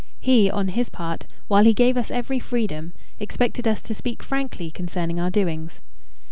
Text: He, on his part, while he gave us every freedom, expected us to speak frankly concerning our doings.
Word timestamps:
He, 0.19 0.49
on 0.49 0.69
his 0.69 0.89
part, 0.89 1.27
while 1.47 1.63
he 1.63 1.75
gave 1.75 1.95
us 1.95 2.09
every 2.09 2.39
freedom, 2.39 2.93
expected 3.19 3.67
us 3.67 3.81
to 3.81 3.93
speak 3.93 4.23
frankly 4.23 4.71
concerning 4.71 5.19
our 5.19 5.29
doings. 5.29 5.81